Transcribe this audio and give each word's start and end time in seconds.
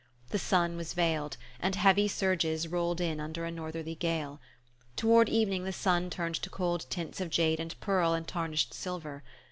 The 0.29 0.39
sun 0.39 0.77
was 0.77 0.93
veiled, 0.95 1.37
and 1.59 1.75
heavy 1.75 2.07
surges 2.07 2.67
rolled 2.67 2.99
in 2.99 3.19
under 3.19 3.45
a 3.45 3.51
northerly 3.51 3.93
gale. 3.93 4.39
Toward 4.95 5.29
evening 5.29 5.63
the 5.63 5.71
sea 5.71 6.09
turned 6.09 6.33
to 6.41 6.49
cold 6.49 6.87
tints 6.89 7.21
of 7.21 7.29
jade 7.29 7.59
and 7.59 7.79
pearl 7.81 8.15
and 8.15 8.27
tarnished 8.27 8.73
silver. 8.73 9.21